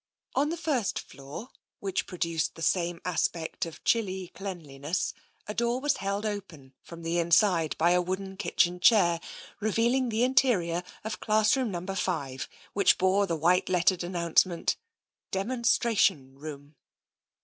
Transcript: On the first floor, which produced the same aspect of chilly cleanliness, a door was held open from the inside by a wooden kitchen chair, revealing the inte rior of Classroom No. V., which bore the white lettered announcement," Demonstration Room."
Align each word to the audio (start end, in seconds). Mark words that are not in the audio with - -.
On 0.33 0.49
the 0.49 0.57
first 0.57 0.97
floor, 0.97 1.49
which 1.79 2.07
produced 2.07 2.55
the 2.55 2.63
same 2.63 2.99
aspect 3.05 3.67
of 3.67 3.83
chilly 3.83 4.29
cleanliness, 4.29 5.13
a 5.45 5.53
door 5.53 5.79
was 5.79 5.97
held 5.97 6.25
open 6.25 6.73
from 6.81 7.03
the 7.03 7.19
inside 7.19 7.75
by 7.77 7.91
a 7.91 8.01
wooden 8.01 8.35
kitchen 8.35 8.79
chair, 8.79 9.21
revealing 9.59 10.09
the 10.09 10.21
inte 10.23 10.49
rior 10.57 10.83
of 11.03 11.19
Classroom 11.19 11.69
No. 11.69 11.81
V., 11.81 12.39
which 12.73 12.97
bore 12.97 13.27
the 13.27 13.35
white 13.35 13.69
lettered 13.69 14.03
announcement," 14.03 14.75
Demonstration 15.39 16.33
Room." 16.33 16.77